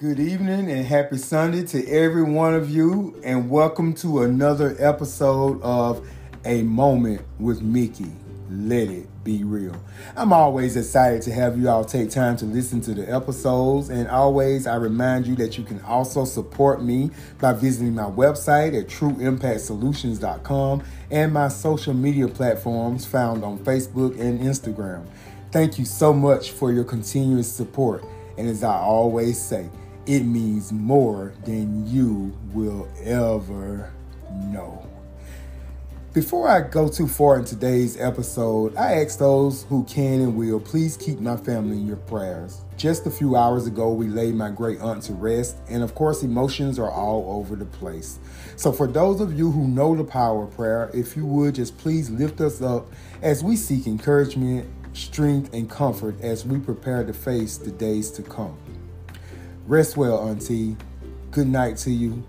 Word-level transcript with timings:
Good 0.00 0.18
evening 0.18 0.70
and 0.70 0.86
happy 0.86 1.18
Sunday 1.18 1.62
to 1.66 1.86
every 1.86 2.22
one 2.22 2.54
of 2.54 2.70
you, 2.70 3.20
and 3.22 3.50
welcome 3.50 3.92
to 3.96 4.22
another 4.22 4.74
episode 4.78 5.60
of 5.60 6.08
A 6.46 6.62
Moment 6.62 7.20
with 7.38 7.60
Mickey. 7.60 8.10
Let 8.48 8.88
it 8.88 9.06
be 9.24 9.44
real. 9.44 9.76
I'm 10.16 10.32
always 10.32 10.78
excited 10.78 11.20
to 11.24 11.32
have 11.34 11.58
you 11.58 11.68
all 11.68 11.84
take 11.84 12.08
time 12.08 12.38
to 12.38 12.46
listen 12.46 12.80
to 12.80 12.94
the 12.94 13.12
episodes, 13.14 13.90
and 13.90 14.08
always 14.08 14.66
I 14.66 14.76
remind 14.76 15.26
you 15.26 15.36
that 15.36 15.58
you 15.58 15.64
can 15.64 15.82
also 15.82 16.24
support 16.24 16.82
me 16.82 17.10
by 17.38 17.52
visiting 17.52 17.94
my 17.94 18.04
website 18.04 18.68
at 18.80 18.88
trueimpactsolutions.com 18.88 20.82
and 21.10 21.30
my 21.30 21.48
social 21.48 21.92
media 21.92 22.26
platforms 22.26 23.04
found 23.04 23.44
on 23.44 23.58
Facebook 23.58 24.18
and 24.18 24.40
Instagram. 24.40 25.04
Thank 25.52 25.78
you 25.78 25.84
so 25.84 26.14
much 26.14 26.52
for 26.52 26.72
your 26.72 26.84
continuous 26.84 27.52
support, 27.52 28.02
and 28.38 28.48
as 28.48 28.64
I 28.64 28.78
always 28.78 29.38
say, 29.38 29.68
it 30.06 30.20
means 30.20 30.72
more 30.72 31.34
than 31.44 31.86
you 31.86 32.36
will 32.52 32.88
ever 33.04 33.92
know. 34.28 34.86
Before 36.12 36.48
I 36.48 36.62
go 36.62 36.88
too 36.88 37.06
far 37.06 37.38
in 37.38 37.44
today's 37.44 37.96
episode, 37.96 38.74
I 38.74 38.94
ask 38.94 39.16
those 39.16 39.62
who 39.68 39.84
can 39.84 40.20
and 40.20 40.34
will 40.34 40.58
please 40.58 40.96
keep 40.96 41.20
my 41.20 41.36
family 41.36 41.76
in 41.76 41.86
your 41.86 41.98
prayers. 41.98 42.62
Just 42.76 43.06
a 43.06 43.12
few 43.12 43.36
hours 43.36 43.68
ago, 43.68 43.92
we 43.92 44.08
laid 44.08 44.34
my 44.34 44.50
great 44.50 44.80
aunt 44.80 45.04
to 45.04 45.12
rest, 45.12 45.58
and 45.68 45.84
of 45.84 45.94
course, 45.94 46.24
emotions 46.24 46.80
are 46.80 46.90
all 46.90 47.38
over 47.38 47.54
the 47.54 47.64
place. 47.64 48.18
So, 48.56 48.72
for 48.72 48.88
those 48.88 49.20
of 49.20 49.38
you 49.38 49.52
who 49.52 49.68
know 49.68 49.94
the 49.94 50.02
power 50.02 50.44
of 50.44 50.56
prayer, 50.56 50.90
if 50.92 51.16
you 51.16 51.24
would 51.26 51.54
just 51.54 51.78
please 51.78 52.10
lift 52.10 52.40
us 52.40 52.60
up 52.60 52.88
as 53.22 53.44
we 53.44 53.54
seek 53.54 53.86
encouragement, 53.86 54.68
strength, 54.94 55.54
and 55.54 55.70
comfort 55.70 56.20
as 56.22 56.44
we 56.44 56.58
prepare 56.58 57.04
to 57.04 57.12
face 57.12 57.56
the 57.56 57.70
days 57.70 58.10
to 58.10 58.22
come. 58.22 58.58
Rest 59.70 59.96
well, 59.96 60.28
Auntie. 60.28 60.76
Good 61.30 61.46
night 61.46 61.76
to 61.76 61.92
you, 61.92 62.24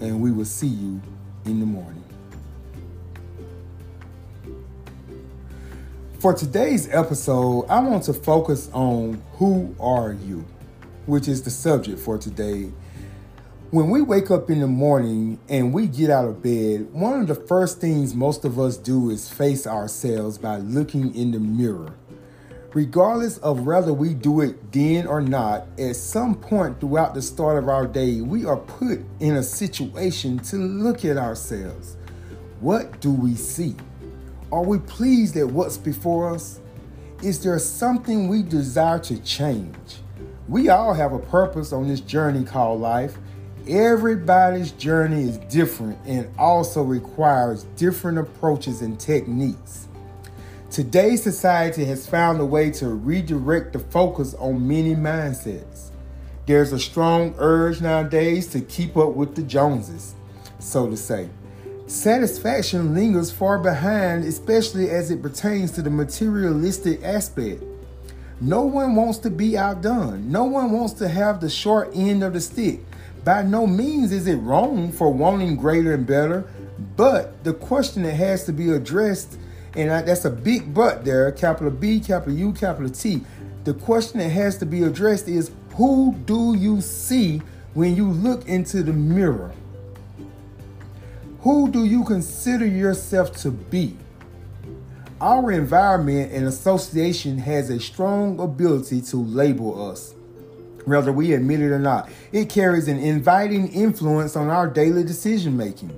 and 0.00 0.18
we 0.18 0.32
will 0.32 0.46
see 0.46 0.66
you 0.66 1.02
in 1.44 1.60
the 1.60 1.66
morning. 1.66 2.02
For 6.20 6.32
today's 6.32 6.88
episode, 6.90 7.66
I 7.68 7.80
want 7.80 8.04
to 8.04 8.14
focus 8.14 8.70
on 8.72 9.22
who 9.34 9.76
are 9.78 10.14
you, 10.14 10.46
which 11.04 11.28
is 11.28 11.42
the 11.42 11.50
subject 11.50 11.98
for 11.98 12.16
today. 12.16 12.72
When 13.72 13.90
we 13.90 14.00
wake 14.00 14.30
up 14.30 14.48
in 14.48 14.60
the 14.60 14.66
morning 14.66 15.38
and 15.50 15.74
we 15.74 15.88
get 15.88 16.08
out 16.08 16.24
of 16.24 16.42
bed, 16.42 16.90
one 16.94 17.20
of 17.20 17.26
the 17.26 17.34
first 17.34 17.78
things 17.78 18.14
most 18.14 18.46
of 18.46 18.58
us 18.58 18.78
do 18.78 19.10
is 19.10 19.28
face 19.28 19.66
ourselves 19.66 20.38
by 20.38 20.56
looking 20.56 21.14
in 21.14 21.32
the 21.32 21.40
mirror. 21.40 21.92
Regardless 22.76 23.38
of 23.38 23.64
whether 23.64 23.94
we 23.94 24.12
do 24.12 24.42
it 24.42 24.70
then 24.70 25.06
or 25.06 25.22
not, 25.22 25.66
at 25.78 25.96
some 25.96 26.34
point 26.34 26.78
throughout 26.78 27.14
the 27.14 27.22
start 27.22 27.56
of 27.56 27.70
our 27.70 27.86
day, 27.86 28.20
we 28.20 28.44
are 28.44 28.58
put 28.58 29.00
in 29.18 29.36
a 29.36 29.42
situation 29.42 30.38
to 30.40 30.56
look 30.56 31.02
at 31.02 31.16
ourselves. 31.16 31.96
What 32.60 33.00
do 33.00 33.10
we 33.10 33.34
see? 33.34 33.76
Are 34.52 34.62
we 34.62 34.78
pleased 34.80 35.38
at 35.38 35.46
what's 35.46 35.78
before 35.78 36.34
us? 36.34 36.60
Is 37.22 37.42
there 37.42 37.58
something 37.58 38.28
we 38.28 38.42
desire 38.42 38.98
to 38.98 39.22
change? 39.22 39.96
We 40.46 40.68
all 40.68 40.92
have 40.92 41.14
a 41.14 41.18
purpose 41.18 41.72
on 41.72 41.88
this 41.88 42.00
journey 42.00 42.44
called 42.44 42.82
life. 42.82 43.16
Everybody's 43.66 44.72
journey 44.72 45.22
is 45.22 45.38
different 45.38 45.98
and 46.04 46.28
also 46.38 46.82
requires 46.82 47.62
different 47.76 48.18
approaches 48.18 48.82
and 48.82 49.00
techniques. 49.00 49.88
Today's 50.76 51.22
society 51.22 51.86
has 51.86 52.06
found 52.06 52.38
a 52.38 52.44
way 52.44 52.70
to 52.72 52.88
redirect 52.88 53.72
the 53.72 53.78
focus 53.78 54.34
on 54.34 54.68
many 54.68 54.94
mindsets. 54.94 55.88
There's 56.44 56.70
a 56.70 56.78
strong 56.78 57.34
urge 57.38 57.80
nowadays 57.80 58.46
to 58.48 58.60
keep 58.60 58.94
up 58.94 59.14
with 59.14 59.34
the 59.34 59.42
Joneses, 59.42 60.14
so 60.58 60.86
to 60.90 60.94
say. 60.94 61.30
Satisfaction 61.86 62.92
lingers 62.92 63.30
far 63.30 63.58
behind, 63.58 64.24
especially 64.24 64.90
as 64.90 65.10
it 65.10 65.22
pertains 65.22 65.70
to 65.72 65.80
the 65.80 65.88
materialistic 65.88 67.02
aspect. 67.02 67.62
No 68.42 68.60
one 68.60 68.94
wants 68.94 69.16
to 69.20 69.30
be 69.30 69.56
outdone. 69.56 70.30
No 70.30 70.44
one 70.44 70.72
wants 70.72 70.92
to 70.98 71.08
have 71.08 71.40
the 71.40 71.48
short 71.48 71.90
end 71.94 72.22
of 72.22 72.34
the 72.34 72.40
stick. 72.42 72.80
By 73.24 73.44
no 73.44 73.66
means 73.66 74.12
is 74.12 74.26
it 74.26 74.36
wrong 74.36 74.92
for 74.92 75.10
wanting 75.10 75.56
greater 75.56 75.94
and 75.94 76.06
better, 76.06 76.46
but 76.98 77.44
the 77.44 77.54
question 77.54 78.02
that 78.02 78.12
has 78.12 78.44
to 78.44 78.52
be 78.52 78.68
addressed 78.68 79.38
and 79.76 79.92
I, 79.92 80.02
that's 80.02 80.24
a 80.24 80.30
big 80.30 80.72
but 80.72 81.04
there, 81.04 81.30
capital 81.32 81.70
B, 81.70 82.00
capital 82.00 82.34
U, 82.34 82.52
capital 82.52 82.90
T. 82.90 83.22
The 83.64 83.74
question 83.74 84.20
that 84.20 84.30
has 84.30 84.56
to 84.58 84.66
be 84.66 84.82
addressed 84.82 85.28
is 85.28 85.50
who 85.74 86.14
do 86.24 86.54
you 86.56 86.80
see 86.80 87.42
when 87.74 87.94
you 87.94 88.08
look 88.08 88.48
into 88.48 88.82
the 88.82 88.92
mirror? 88.92 89.52
Who 91.40 91.70
do 91.70 91.84
you 91.84 92.04
consider 92.04 92.66
yourself 92.66 93.36
to 93.42 93.50
be? 93.50 93.96
Our 95.20 95.52
environment 95.52 96.32
and 96.32 96.46
association 96.46 97.38
has 97.38 97.68
a 97.70 97.78
strong 97.78 98.40
ability 98.40 99.02
to 99.02 99.16
label 99.18 99.90
us, 99.90 100.14
whether 100.86 101.12
we 101.12 101.34
admit 101.34 101.60
it 101.60 101.70
or 101.70 101.78
not. 101.78 102.10
It 102.32 102.48
carries 102.48 102.88
an 102.88 102.98
inviting 102.98 103.68
influence 103.68 104.36
on 104.36 104.48
our 104.48 104.66
daily 104.66 105.04
decision 105.04 105.56
making. 105.56 105.96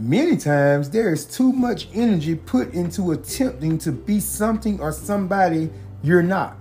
Many 0.00 0.38
times 0.38 0.88
there 0.88 1.12
is 1.12 1.26
too 1.26 1.52
much 1.52 1.86
energy 1.92 2.34
put 2.34 2.72
into 2.72 3.12
attempting 3.12 3.76
to 3.80 3.92
be 3.92 4.18
something 4.18 4.80
or 4.80 4.92
somebody 4.92 5.68
you're 6.02 6.22
not. 6.22 6.56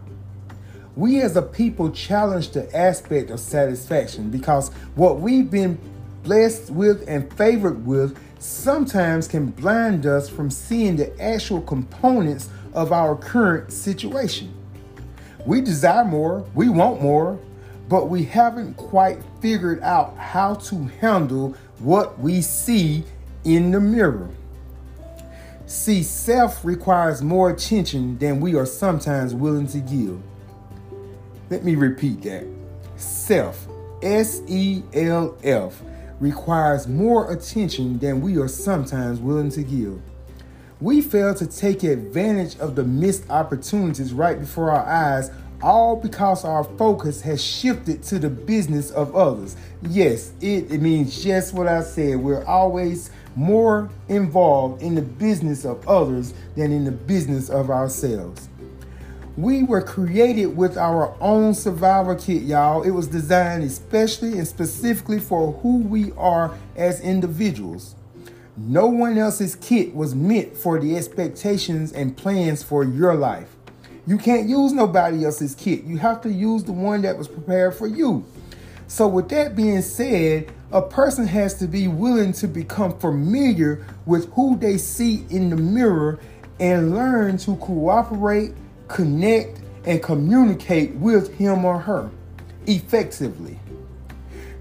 We 0.98 1.22
as 1.22 1.38
a 1.38 1.42
people 1.42 1.90
challenge 1.90 2.50
the 2.50 2.76
aspect 2.76 3.32
of 3.32 3.40
satisfaction 3.40 4.30
because 4.30 4.74
what 4.96 5.22
we've 5.22 5.50
been 5.50 5.80
blessed 6.24 6.70
with 6.72 7.08
and 7.08 7.34
favored 7.38 7.86
with 7.86 8.20
sometimes 8.40 9.26
can 9.26 9.52
blind 9.52 10.06
us 10.06 10.28
from 10.28 10.52
seeing 10.52 10.98
the 10.98 11.18
actual 11.18 11.62
components 11.62 12.50
of 12.74 12.92
our 12.92 13.16
current 13.16 13.72
situation. 13.72 14.54
We 15.46 15.62
desire 15.62 16.04
more, 16.04 16.46
we 16.56 16.68
want 16.68 17.02
more, 17.02 17.40
but 17.88 18.10
we 18.10 18.26
haven't 18.26 18.74
quite 18.76 19.20
figured 19.40 19.82
out 19.82 20.18
how 20.18 20.56
to 20.56 20.88
handle 21.00 21.56
what 21.80 22.20
we 22.20 22.42
see 22.42 23.06
in 23.44 23.72
the 23.72 23.80
mirror. 23.80 24.30
See, 25.66 26.02
self 26.02 26.66
requires 26.66 27.22
more 27.22 27.52
attention 27.52 28.18
than 28.18 28.40
we 28.40 28.56
are 28.56 28.66
sometimes 28.66 29.36
willing 29.36 29.68
to 29.68 29.80
give. 29.80 30.20
Let 31.50 31.64
me 31.64 31.76
repeat 31.76 32.24
that. 32.24 32.46
Self, 32.98 33.68
S 34.02 34.42
E 34.48 34.82
L 34.94 35.38
F, 35.44 35.82
requires 36.20 36.88
more 36.88 37.32
attention 37.32 38.00
than 38.00 38.22
we 38.22 38.38
are 38.38 38.48
sometimes 38.48 39.20
willing 39.20 39.50
to 39.52 39.64
give. 39.64 40.02
We 40.82 41.02
fail 41.02 41.36
to 41.36 41.46
take 41.46 41.84
advantage 41.84 42.58
of 42.58 42.76
the 42.76 42.84
missed 42.84 43.30
opportunities 43.30 44.14
right 44.14 44.40
before 44.40 44.72
our 44.72 44.86
eyes, 44.86 45.30
all 45.62 45.96
because 45.96 46.46
our 46.46 46.64
focus 46.64 47.22
has 47.22 47.44
shifted 47.44 48.02
to 48.04 48.18
the 48.18 48.30
business 48.30 48.90
of 48.92 49.16
others. 49.16 49.56
Yes, 49.82 50.32
it, 50.42 50.72
it 50.72 50.82
means 50.82 51.22
just 51.24 51.54
what 51.54 51.68
I 51.68 51.84
said. 51.84 52.18
We're 52.18 52.46
always 52.46 53.12
more 53.40 53.90
involved 54.10 54.82
in 54.82 54.96
the 54.96 55.02
business 55.02 55.64
of 55.64 55.88
others 55.88 56.34
than 56.58 56.74
in 56.74 56.84
the 56.84 56.92
business 56.92 57.50
of 57.50 57.70
ourselves. 57.70 58.50
We 59.38 59.64
were 59.64 59.82
created 59.82 60.58
with 60.58 60.78
our 60.78 61.16
own 61.22 61.54
survival 61.54 62.16
kit, 62.16 62.44
y'all. 62.44 62.84
It 62.84 62.92
was 62.92 63.08
designed 63.08 63.64
especially 63.64 64.38
and 64.38 64.46
specifically 64.46 65.22
for 65.22 65.54
who 65.54 65.78
we 65.78 66.12
are 66.18 66.54
as 66.76 67.00
individuals. 67.00 67.96
No 68.58 68.88
one 68.88 69.18
else's 69.18 69.56
kit 69.56 69.96
was 69.96 70.14
meant 70.14 70.58
for 70.58 70.78
the 70.78 70.98
expectations 70.98 71.94
and 71.94 72.18
plans 72.18 72.62
for 72.62 72.84
your 72.84 73.16
life. 73.16 73.56
You 74.06 74.18
can't 74.18 74.50
use 74.50 74.74
nobody 74.74 75.24
else's 75.24 75.56
kit. 75.56 75.86
You 75.86 75.98
have 76.00 76.20
to 76.24 76.30
use 76.30 76.66
the 76.66 76.74
one 76.74 77.04
that 77.04 77.18
was 77.18 77.30
prepared 77.30 77.74
for 77.74 77.88
you. 77.88 78.26
So, 78.88 79.08
with 79.08 79.30
that 79.30 79.56
being 79.56 79.82
said, 79.82 80.52
a 80.72 80.82
person 80.82 81.26
has 81.26 81.56
to 81.56 81.68
be 81.68 81.88
willing 81.88 82.32
to 82.34 82.48
become 82.48 82.98
familiar 83.00 83.86
with 84.06 84.32
who 84.34 84.56
they 84.58 84.78
see 84.78 85.26
in 85.30 85.50
the 85.50 85.56
mirror 85.56 86.20
and 86.60 86.94
learn 86.94 87.38
to 87.38 87.56
cooperate, 87.58 88.54
connect, 88.88 89.62
and 89.86 90.04
communicate 90.04 90.94
with 90.96 91.34
him 91.36 91.66
or 91.66 91.80
her 91.80 92.12
effectively. 92.68 93.60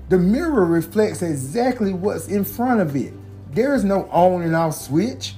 The 0.08 0.18
mirror 0.18 0.64
reflects 0.64 1.20
exactly 1.20 1.92
what's 1.92 2.28
in 2.28 2.44
front 2.44 2.80
of 2.80 2.96
it. 2.96 3.12
There 3.52 3.74
is 3.74 3.84
no 3.84 4.04
on 4.04 4.42
and 4.42 4.56
off 4.56 4.74
switch, 4.74 5.34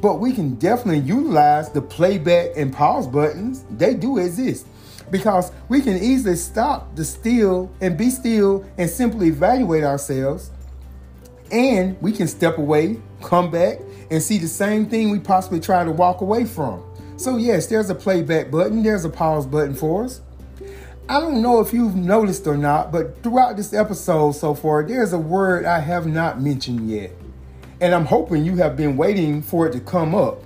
but 0.00 0.18
we 0.18 0.32
can 0.32 0.56
definitely 0.56 1.00
utilize 1.00 1.70
the 1.70 1.82
playback 1.82 2.50
and 2.56 2.72
pause 2.72 3.06
buttons. 3.06 3.64
They 3.70 3.94
do 3.94 4.18
exist 4.18 4.66
because 5.10 5.52
we 5.68 5.80
can 5.80 5.96
easily 5.96 6.36
stop 6.36 6.94
the 6.96 7.04
still 7.04 7.70
and 7.80 7.96
be 7.96 8.10
still 8.10 8.64
and 8.76 8.88
simply 8.88 9.28
evaluate 9.28 9.84
ourselves. 9.84 10.50
And 11.50 12.00
we 12.02 12.12
can 12.12 12.28
step 12.28 12.58
away, 12.58 13.00
come 13.22 13.50
back, 13.50 13.78
and 14.10 14.22
see 14.22 14.38
the 14.38 14.48
same 14.48 14.86
thing 14.86 15.10
we 15.10 15.18
possibly 15.18 15.60
try 15.60 15.84
to 15.84 15.92
walk 15.92 16.20
away 16.20 16.44
from. 16.44 16.82
So, 17.16 17.36
yes, 17.36 17.66
there's 17.66 17.90
a 17.90 17.94
playback 17.94 18.50
button, 18.50 18.82
there's 18.82 19.04
a 19.04 19.10
pause 19.10 19.46
button 19.46 19.74
for 19.74 20.04
us. 20.04 20.20
I 21.08 21.20
don't 21.20 21.40
know 21.40 21.60
if 21.60 21.72
you've 21.72 21.96
noticed 21.96 22.46
or 22.46 22.56
not, 22.56 22.92
but 22.92 23.22
throughout 23.22 23.56
this 23.56 23.72
episode 23.72 24.32
so 24.32 24.54
far, 24.54 24.82
there's 24.82 25.14
a 25.14 25.18
word 25.18 25.64
I 25.64 25.80
have 25.80 26.06
not 26.06 26.40
mentioned 26.40 26.90
yet. 26.90 27.12
And 27.80 27.94
I'm 27.94 28.04
hoping 28.04 28.44
you 28.44 28.56
have 28.56 28.76
been 28.76 28.96
waiting 28.96 29.40
for 29.40 29.66
it 29.66 29.72
to 29.72 29.80
come 29.80 30.14
up. 30.14 30.42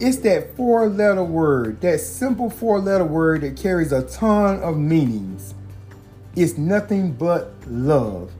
It's 0.00 0.16
that 0.18 0.56
four 0.56 0.88
letter 0.88 1.22
word, 1.22 1.82
that 1.82 2.00
simple 2.00 2.48
four 2.48 2.80
letter 2.80 3.04
word 3.04 3.42
that 3.42 3.56
carries 3.56 3.92
a 3.92 4.02
ton 4.08 4.60
of 4.60 4.78
meanings. 4.78 5.54
It's 6.34 6.56
nothing 6.56 7.12
but 7.12 7.52
love. 7.66 8.32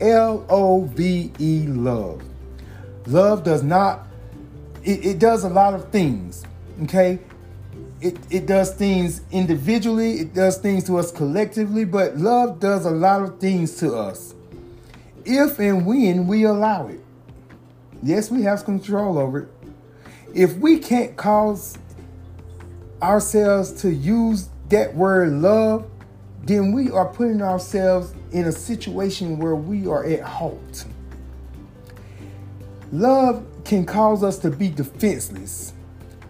L 0.00 0.46
O 0.48 0.84
V 0.84 1.32
E, 1.40 1.66
love. 1.66 2.22
Love 3.06 3.42
does 3.42 3.64
not, 3.64 4.06
it, 4.84 5.04
it 5.04 5.18
does 5.18 5.42
a 5.42 5.48
lot 5.48 5.74
of 5.74 5.90
things, 5.90 6.44
okay? 6.84 7.18
It, 8.00 8.16
it 8.30 8.46
does 8.46 8.72
things 8.74 9.22
individually, 9.32 10.20
it 10.20 10.34
does 10.34 10.58
things 10.58 10.84
to 10.84 10.98
us 10.98 11.10
collectively, 11.10 11.84
but 11.84 12.16
love 12.16 12.60
does 12.60 12.84
a 12.84 12.90
lot 12.90 13.22
of 13.22 13.40
things 13.40 13.76
to 13.78 13.96
us 13.96 14.34
if 15.24 15.58
and 15.58 15.84
when 15.84 16.26
we 16.26 16.44
allow 16.44 16.86
it. 16.86 17.00
Yes, 18.02 18.30
we 18.30 18.42
have 18.42 18.64
control 18.64 19.18
over 19.18 19.40
it. 19.40 19.57
If 20.38 20.56
we 20.58 20.78
can't 20.78 21.16
cause 21.16 21.76
ourselves 23.02 23.72
to 23.82 23.92
use 23.92 24.48
that 24.68 24.94
word 24.94 25.32
love, 25.32 25.90
then 26.44 26.70
we 26.70 26.92
are 26.92 27.06
putting 27.06 27.42
ourselves 27.42 28.14
in 28.30 28.44
a 28.44 28.52
situation 28.52 29.40
where 29.40 29.56
we 29.56 29.88
are 29.88 30.06
at 30.06 30.20
halt. 30.20 30.84
Love 32.92 33.44
can 33.64 33.84
cause 33.84 34.22
us 34.22 34.38
to 34.38 34.50
be 34.50 34.68
defenseless 34.68 35.72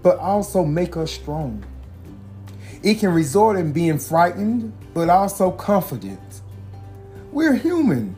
but 0.03 0.17
also 0.21 0.65
make 0.65 0.97
us 0.97 1.13
strong. 1.13 1.63
It 2.83 3.01
can 3.01 3.13
result 3.13 3.57
in 3.57 3.73
being 3.73 3.99
frightened, 3.99 4.73
but 4.95 5.11
also 5.11 5.51
confident. 5.51 6.41
We're 7.31 7.53
human, 7.53 8.17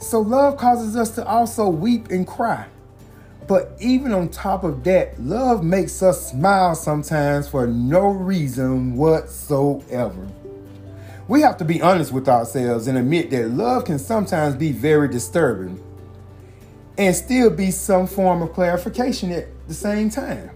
so 0.00 0.20
love 0.20 0.58
causes 0.58 0.96
us 0.96 1.14
to 1.14 1.26
also 1.26 1.66
weep 1.70 2.10
and 2.10 2.26
cry. 2.26 2.66
But 3.46 3.72
even 3.78 4.12
on 4.12 4.28
top 4.28 4.64
of 4.64 4.84
that, 4.84 5.20
love 5.20 5.62
makes 5.62 6.02
us 6.02 6.30
smile 6.30 6.74
sometimes 6.74 7.48
for 7.48 7.66
no 7.66 8.06
reason 8.06 8.96
whatsoever. 8.96 10.26
We 11.28 11.42
have 11.42 11.56
to 11.58 11.64
be 11.64 11.82
honest 11.82 12.12
with 12.12 12.28
ourselves 12.28 12.86
and 12.86 12.96
admit 12.96 13.30
that 13.30 13.50
love 13.50 13.84
can 13.84 13.98
sometimes 13.98 14.54
be 14.54 14.72
very 14.72 15.08
disturbing 15.08 15.82
and 16.96 17.14
still 17.14 17.50
be 17.50 17.70
some 17.70 18.06
form 18.06 18.42
of 18.42 18.52
clarification 18.52 19.32
at 19.32 19.48
the 19.66 19.74
same 19.74 20.10
time. 20.10 20.50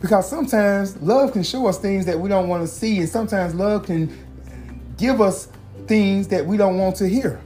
Because 0.00 0.28
sometimes 0.28 0.96
love 1.02 1.32
can 1.32 1.42
show 1.42 1.66
us 1.66 1.78
things 1.78 2.06
that 2.06 2.18
we 2.18 2.28
don't 2.28 2.48
want 2.48 2.62
to 2.62 2.68
see, 2.68 2.98
and 2.98 3.08
sometimes 3.08 3.54
love 3.54 3.84
can 3.84 4.16
give 4.96 5.20
us 5.20 5.48
things 5.86 6.28
that 6.28 6.46
we 6.46 6.56
don't 6.56 6.78
want 6.78 6.96
to 6.96 7.08
hear. 7.08 7.40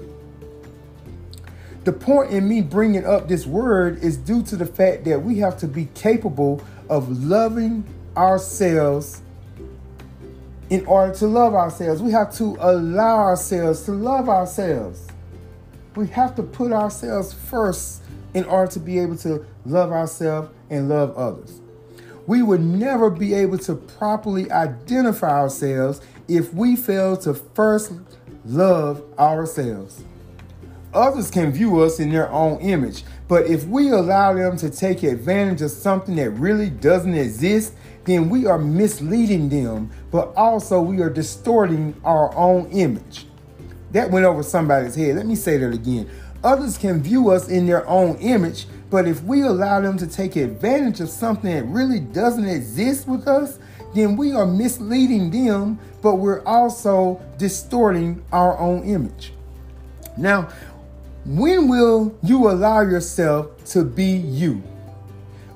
The 1.85 1.93
point 1.93 2.31
in 2.31 2.49
me 2.49 2.63
bringing 2.63 3.05
up 3.05 3.29
this 3.29 3.47
word 3.47 4.03
is 4.03 4.17
due 4.17 4.43
to 4.45 4.57
the 4.57 4.67
fact 4.67 5.05
that 5.05 5.23
we 5.23 5.39
have 5.39 5.59
to 5.59 5.67
be 5.67 5.87
capable 5.95 6.63
of 6.89 7.23
loving 7.23 7.85
ourselves 8.17 9.21
in 10.71 10.85
order 10.87 11.15
to 11.15 11.27
love 11.27 11.55
ourselves. 11.55 12.01
We 12.01 12.13
have 12.13 12.35
to 12.37 12.57
allow 12.59 13.19
ourselves 13.19 13.83
to 13.85 13.93
love 13.93 14.29
ourselves. 14.29 15.07
We 15.95 16.07
have 16.09 16.35
to 16.37 16.43
put 16.43 16.73
ourselves 16.73 17.33
first 17.33 18.03
in 18.33 18.45
order 18.45 18.73
to 18.73 18.81
be 18.81 18.99
able 18.99 19.17
to 19.19 19.45
love 19.67 19.93
ourselves 19.93 20.49
and 20.71 20.89
love 20.89 21.17
others 21.17 21.61
we 22.27 22.43
would 22.43 22.61
never 22.61 23.11
be 23.11 23.35
able 23.35 23.59
to 23.59 23.75
properly 23.75 24.51
identify 24.51 25.41
ourselves 25.41 26.01
if 26.29 26.53
we 26.55 26.77
fail 26.77 27.17
to 27.19 27.35
first 27.35 27.93
love 28.45 29.03
ourselves. 29.19 30.03
Others 30.95 31.31
can 31.33 31.51
view 31.51 31.81
us 31.81 31.99
in 31.99 32.11
their 32.11 32.31
own 32.31 32.61
image, 32.61 33.03
but 33.27 33.47
if 33.47 33.67
we 33.67 33.91
allow 33.91 34.33
them 34.33 34.57
to 34.59 34.71
take 34.71 35.03
advantage 35.03 35.61
of 35.61 35.73
something 35.73 36.15
that 36.17 36.31
really 36.31 36.71
doesn't 36.71 37.15
exist, 37.15 37.75
then 38.05 38.29
we 38.29 38.47
are 38.47 38.59
misleading 38.59 39.49
them, 39.49 39.91
but 40.13 40.33
also 40.37 40.81
we 40.81 41.01
are 41.01 41.11
distorting 41.11 42.01
our 42.05 42.35
own 42.37 42.71
image. 42.71 43.27
That 43.91 44.11
went 44.11 44.25
over 44.25 44.43
somebody's 44.43 44.95
head. 44.95 45.17
Let 45.17 45.27
me 45.27 45.35
say 45.35 45.57
that 45.57 45.73
again. 45.73 46.09
Others 46.45 46.79
can 46.79 47.03
view 47.03 47.31
us 47.31 47.49
in 47.49 47.67
their 47.67 47.87
own 47.89 48.17
image, 48.19 48.67
but 48.91 49.09
if 49.09 49.23
we 49.25 49.43
allow 49.43 49.81
them 49.81 49.97
to 49.99 50.07
take 50.07 50.37
advantage 50.37 51.01
of 51.01 51.09
something 51.09 51.51
that 51.51 51.65
really 51.65 51.99
doesn't 51.99 52.47
exist 52.47 53.09
with 53.09 53.27
us, 53.27 53.59
then 53.95 54.17
we 54.17 54.33
are 54.33 54.47
misleading 54.47 55.31
them, 55.31 55.79
but 56.03 56.17
we're 56.17 56.45
also 56.45 57.21
distorting 57.39 58.23
our 58.31 58.59
own 58.59 58.85
image. 58.85 59.33
Now, 60.17 60.49
when 61.25 61.69
will 61.69 62.15
you 62.23 62.51
allow 62.51 62.83
yourself 62.83 63.65
to 63.67 63.83
be 63.83 64.05
you? 64.05 64.63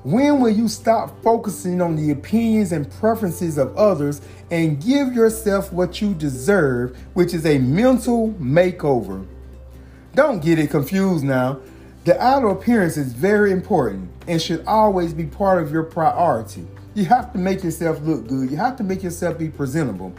When 0.03 0.39
will 0.39 0.49
you 0.49 0.67
stop 0.67 1.21
focusing 1.21 1.79
on 1.79 1.95
the 1.95 2.09
opinions 2.09 2.71
and 2.71 2.89
preferences 2.89 3.59
of 3.59 3.75
others 3.77 4.21
and 4.49 4.81
give 4.83 5.13
yourself 5.13 5.71
what 5.71 6.01
you 6.01 6.15
deserve, 6.15 6.97
which 7.13 7.35
is 7.35 7.45
a 7.45 7.59
mental 7.59 8.29
makeover? 8.39 9.27
Don't 10.15 10.43
get 10.43 10.57
it 10.57 10.71
confused 10.71 11.23
now. 11.23 11.59
The 12.05 12.19
outer 12.19 12.47
appearance 12.47 12.97
is 12.97 13.13
very 13.13 13.51
important 13.51 14.09
and 14.27 14.41
should 14.41 14.65
always 14.65 15.13
be 15.13 15.25
part 15.25 15.61
of 15.61 15.71
your 15.71 15.83
priority. 15.83 16.65
You 16.95 17.05
have 17.05 17.31
to 17.33 17.37
make 17.37 17.63
yourself 17.63 18.01
look 18.01 18.27
good, 18.27 18.49
you 18.49 18.57
have 18.57 18.75
to 18.77 18.83
make 18.83 19.03
yourself 19.03 19.37
be 19.37 19.49
presentable. 19.49 20.13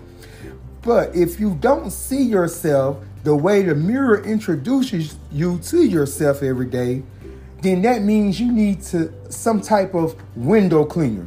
But 0.82 1.14
if 1.16 1.40
you 1.40 1.56
don't 1.56 1.90
see 1.90 2.22
yourself 2.22 2.98
the 3.22 3.34
way 3.34 3.62
the 3.62 3.74
mirror 3.74 4.22
introduces 4.22 5.16
you 5.30 5.58
to 5.58 5.84
yourself 5.84 6.42
every 6.42 6.66
day, 6.66 7.02
then 7.62 7.82
that 7.82 8.02
means 8.02 8.40
you 8.40 8.50
need 8.50 8.82
to 8.82 9.12
some 9.30 9.60
type 9.60 9.94
of 9.94 10.16
window 10.36 10.84
cleaner. 10.84 11.26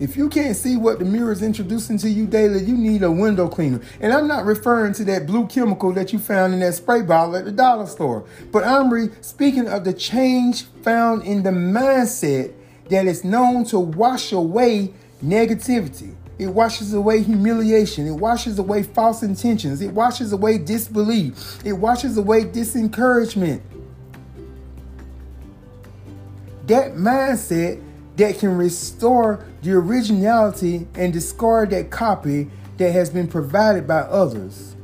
If 0.00 0.16
you 0.16 0.28
can't 0.28 0.54
see 0.54 0.76
what 0.76 1.00
the 1.00 1.04
mirror 1.04 1.32
is 1.32 1.42
introducing 1.42 1.98
to 1.98 2.08
you 2.08 2.26
daily, 2.26 2.62
you 2.62 2.76
need 2.76 3.02
a 3.02 3.10
window 3.10 3.48
cleaner. 3.48 3.80
And 4.00 4.12
I'm 4.12 4.28
not 4.28 4.44
referring 4.44 4.92
to 4.94 5.04
that 5.06 5.26
blue 5.26 5.48
chemical 5.48 5.92
that 5.94 6.12
you 6.12 6.20
found 6.20 6.54
in 6.54 6.60
that 6.60 6.74
spray 6.74 7.02
bottle 7.02 7.34
at 7.34 7.44
the 7.44 7.50
dollar 7.50 7.86
store. 7.86 8.24
But 8.52 8.62
I'm 8.62 8.92
re- 8.92 9.10
speaking 9.22 9.66
of 9.66 9.82
the 9.82 9.92
change 9.92 10.62
found 10.84 11.24
in 11.24 11.42
the 11.42 11.50
mindset 11.50 12.54
that 12.90 13.06
is 13.06 13.24
known 13.24 13.64
to 13.66 13.80
wash 13.80 14.30
away 14.30 14.94
negativity. 15.22 16.14
It 16.38 16.48
washes 16.48 16.94
away 16.94 17.22
humiliation. 17.22 18.06
It 18.06 18.12
washes 18.12 18.58
away 18.58 18.84
false 18.84 19.22
intentions. 19.22 19.80
It 19.80 19.92
washes 19.92 20.32
away 20.32 20.58
disbelief. 20.58 21.64
It 21.64 21.72
washes 21.72 22.16
away 22.16 22.44
disencouragement. 22.44 23.60
That 26.66 26.92
mindset 26.92 27.82
that 28.16 28.38
can 28.38 28.56
restore 28.56 29.44
the 29.62 29.72
originality 29.72 30.86
and 30.94 31.12
discard 31.12 31.70
that 31.70 31.90
copy 31.90 32.50
that 32.76 32.92
has 32.92 33.10
been 33.10 33.26
provided 33.26 33.86
by 33.86 34.00
others. 34.00 34.76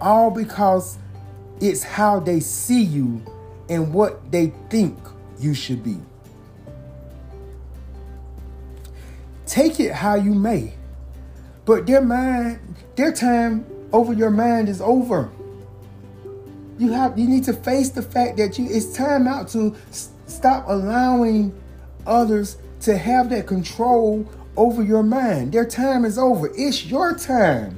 All 0.00 0.30
because 0.30 0.98
it's 1.60 1.82
how 1.82 2.20
they 2.20 2.40
see 2.40 2.82
you 2.82 3.22
and 3.68 3.92
what 3.92 4.30
they 4.30 4.52
think 4.70 4.96
you 5.38 5.54
should 5.54 5.82
be. 5.82 5.98
Take 9.52 9.80
it 9.80 9.92
how 9.92 10.14
you 10.14 10.32
may, 10.32 10.72
but 11.66 11.86
their 11.86 12.00
mind, 12.00 12.58
their 12.96 13.12
time 13.12 13.66
over 13.92 14.14
your 14.14 14.30
mind 14.30 14.70
is 14.70 14.80
over. 14.80 15.30
You 16.78 16.92
have 16.92 17.18
you 17.18 17.28
need 17.28 17.44
to 17.44 17.52
face 17.52 17.90
the 17.90 18.00
fact 18.00 18.38
that 18.38 18.58
you 18.58 18.66
it's 18.70 18.96
time 18.96 19.28
out 19.28 19.48
to 19.48 19.76
stop 20.26 20.64
allowing 20.68 21.52
others 22.06 22.56
to 22.80 22.96
have 22.96 23.28
that 23.28 23.46
control 23.46 24.26
over 24.56 24.82
your 24.82 25.02
mind. 25.02 25.52
Their 25.52 25.66
time 25.66 26.06
is 26.06 26.16
over. 26.16 26.50
It's 26.56 26.86
your 26.86 27.14
time. 27.14 27.76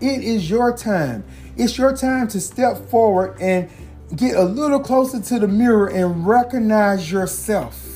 It 0.00 0.22
is 0.22 0.48
your 0.48 0.76
time. 0.76 1.24
It's 1.56 1.76
your 1.76 1.96
time 1.96 2.28
to 2.28 2.40
step 2.40 2.88
forward 2.88 3.36
and 3.40 3.68
get 4.14 4.36
a 4.36 4.44
little 4.44 4.78
closer 4.78 5.20
to 5.20 5.40
the 5.40 5.48
mirror 5.48 5.88
and 5.88 6.24
recognize 6.24 7.10
yourself. 7.10 7.89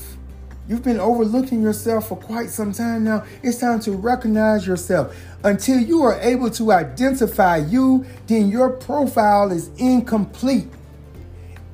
You've 0.66 0.82
been 0.82 0.98
overlooking 0.98 1.60
yourself 1.60 2.08
for 2.08 2.16
quite 2.16 2.48
some 2.48 2.72
time 2.72 3.04
now. 3.04 3.24
It's 3.42 3.58
time 3.58 3.80
to 3.80 3.92
recognize 3.92 4.66
yourself. 4.66 5.14
Until 5.42 5.78
you 5.78 6.02
are 6.02 6.18
able 6.20 6.48
to 6.52 6.72
identify 6.72 7.58
you, 7.58 8.06
then 8.26 8.48
your 8.48 8.70
profile 8.70 9.52
is 9.52 9.68
incomplete. 9.76 10.68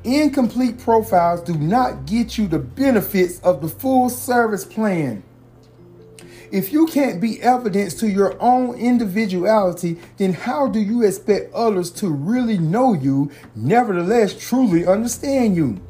Incomplete 0.03 0.79
profiles 0.79 1.41
do 1.43 1.55
not 1.55 2.07
get 2.07 2.37
you 2.37 2.49
the 2.49 2.59
benefits 2.59 3.39
of 3.41 3.63
the 3.63 3.69
full 3.69 4.11
service 4.11 4.65
plan. 4.65 5.23
If 6.51 6.73
you 6.73 6.87
can't 6.87 7.21
be 7.21 7.41
evidence 7.43 7.95
to 8.01 8.09
your 8.09 8.37
own 8.43 8.75
individuality, 8.75 10.01
then 10.17 10.33
how 10.33 10.67
do 10.67 10.81
you 10.81 11.05
expect 11.05 11.55
others 11.55 11.93
to 11.93 12.09
really 12.09 12.59
know 12.59 12.93
you, 12.93 13.31
nevertheless 13.55 14.35
truly 14.35 14.85
understand 14.85 15.55
you? 15.55 15.81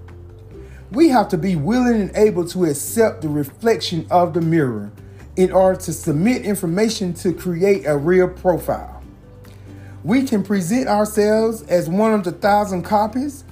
We 0.91 1.09
have 1.11 1.29
to 1.29 1.39
be 1.39 1.55
willing 1.55 2.01
and 2.01 2.17
able 2.17 2.45
to 2.49 2.65
accept 2.65 3.23
the 3.23 3.29
reflection 3.29 4.07
of 4.11 4.35
the 4.35 4.41
mirror 4.41 4.91
in 5.37 5.53
order 5.53 5.79
to 5.81 5.93
submit 5.93 6.43
information 6.43 7.15
to 7.15 7.33
create 7.33 7.85
a 7.87 7.97
real 7.97 8.29
profile. 8.29 9.03
We 10.03 10.25
can 10.25 10.43
present 10.43 10.89
ourselves 10.89 11.63
as 11.65 11.89
one 11.89 12.13
of 12.13 12.25
the 12.25 12.33
thousand 12.33 12.83
copies, 12.83 13.45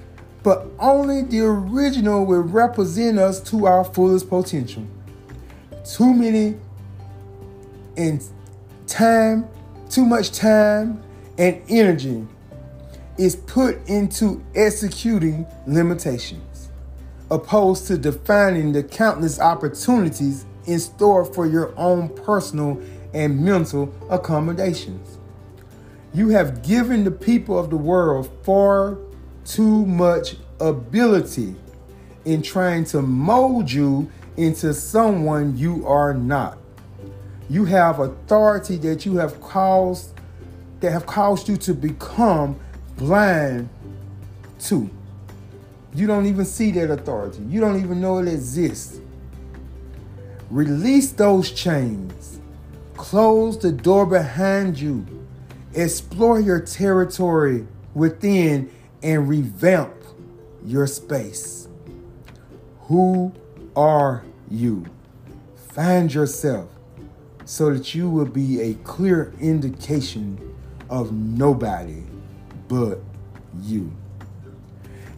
but 0.42 0.66
only 0.78 1.22
the 1.22 1.40
original 1.40 2.24
will 2.24 2.42
represent 2.42 3.18
us 3.18 3.40
to 3.50 3.66
our 3.66 3.84
fullest 3.84 4.28
potential. 4.28 4.84
Too 5.84 6.12
many 6.12 6.56
and 7.96 8.24
time, 8.86 9.48
too 9.90 10.04
much 10.04 10.32
time 10.32 11.02
and 11.38 11.62
energy 11.68 12.26
is 13.18 13.36
put 13.36 13.76
into 13.88 14.44
executing 14.54 15.46
limitations, 15.66 16.42
opposed 17.30 17.86
to 17.86 17.98
defining 17.98 18.72
the 18.72 18.82
countless 18.82 19.40
opportunities 19.40 20.46
in 20.66 20.78
store 20.78 21.24
for 21.24 21.46
your 21.46 21.72
own 21.76 22.08
personal 22.08 22.80
and 23.14 23.42
mental 23.42 23.94
accommodations. 24.10 25.18
You 26.14 26.30
have 26.30 26.62
given 26.62 27.04
the 27.04 27.10
people 27.10 27.58
of 27.58 27.70
the 27.70 27.76
world 27.76 28.30
far 28.42 28.98
too 29.44 29.86
much 29.86 30.36
ability 30.60 31.54
in 32.24 32.42
trying 32.42 32.84
to 32.84 33.02
mold 33.02 33.70
you 33.70 34.10
into 34.36 34.72
someone 34.74 35.56
you 35.56 35.86
are 35.86 36.14
not. 36.14 36.58
You 37.50 37.64
have 37.64 37.98
authority 37.98 38.76
that 38.78 39.06
you 39.06 39.16
have 39.16 39.40
caused 39.40 40.12
that 40.80 40.92
have 40.92 41.06
caused 41.06 41.48
you 41.48 41.56
to 41.56 41.74
become 41.74 42.58
blind 42.96 43.68
to. 44.60 44.88
You 45.98 46.06
don't 46.06 46.26
even 46.26 46.44
see 46.44 46.70
that 46.72 46.92
authority. 46.92 47.42
You 47.48 47.60
don't 47.60 47.82
even 47.82 48.00
know 48.00 48.18
it 48.18 48.28
exists. 48.28 49.00
Release 50.48 51.10
those 51.10 51.50
chains. 51.50 52.38
Close 52.94 53.58
the 53.58 53.72
door 53.72 54.06
behind 54.06 54.78
you. 54.78 55.04
Explore 55.74 56.38
your 56.38 56.60
territory 56.60 57.66
within 57.94 58.70
and 59.02 59.28
revamp 59.28 59.92
your 60.64 60.86
space. 60.86 61.66
Who 62.82 63.32
are 63.74 64.22
you? 64.48 64.86
Find 65.56 66.14
yourself 66.14 66.68
so 67.44 67.74
that 67.74 67.92
you 67.92 68.08
will 68.08 68.24
be 68.24 68.60
a 68.60 68.74
clear 68.74 69.34
indication 69.40 70.54
of 70.88 71.12
nobody 71.12 72.04
but 72.68 73.00
you. 73.62 73.90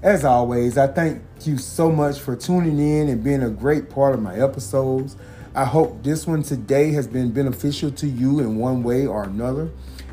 As 0.03 0.25
always, 0.25 0.79
I 0.79 0.87
thank 0.87 1.21
you 1.43 1.59
so 1.59 1.93
much 1.93 2.21
for 2.21 2.35
tuning 2.35 2.79
in 2.79 3.11
and 3.11 3.23
being 3.23 3.43
a 3.43 3.51
great 3.51 3.91
part 3.91 4.15
of 4.15 4.23
my 4.23 4.35
episodes. 4.35 5.15
I 5.55 5.67
hope 5.67 6.03
this 6.03 6.27
one 6.27 6.43
today 6.43 6.93
has 6.93 7.07
been 7.07 7.33
beneficial 7.33 7.91
to 7.91 8.07
you 8.07 8.41
in 8.41 8.57
one 8.57 8.83
way 8.83 9.07
or 9.07 9.25
another 9.25 9.69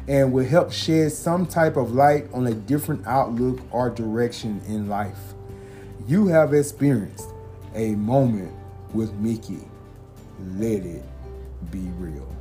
and 0.09 0.33
will 0.33 0.43
help 0.43 0.73
shed 0.73 1.13
some 1.13 1.45
type 1.45 1.77
of 1.77 1.93
light 1.93 2.27
on 2.33 2.47
a 2.47 2.53
different 2.53 3.07
outlook 3.07 3.61
or 3.71 3.89
direction 3.89 4.61
in 4.67 4.89
life. 4.89 5.33
You 6.05 6.27
have 6.27 6.53
experienced 6.53 7.29
a 7.73 7.95
moment 7.95 8.53
with 8.93 9.13
Mickey. 9.13 9.69
Let 10.57 10.85
it 10.85 11.05
be 11.71 11.91
real. 11.97 12.36